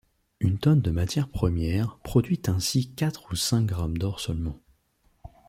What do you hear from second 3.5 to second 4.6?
grammes d'or seulement.